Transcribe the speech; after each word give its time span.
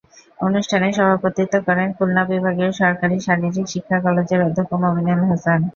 অনুষ্ঠানে 0.39 0.87
সভাপতিত্ব 0.97 1.55
করেন 1.67 1.87
খুলনা 1.97 2.23
বিভাগীয় 2.31 2.71
সরকারি 2.81 3.15
শারীরিক 3.27 3.65
শিক্ষা 3.73 3.97
কলেজের 4.05 4.45
অধ্যক্ষ 4.47 4.71
মোমিনুল 4.83 5.21
হাসান। 5.29 5.59